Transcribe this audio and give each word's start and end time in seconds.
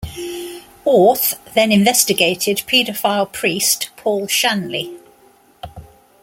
Orth 0.83 1.35
then 1.53 1.71
investigated 1.71 2.63
pedophile 2.65 3.31
priest 3.31 3.91
Paul 3.97 4.25
Shanley. 4.25 4.97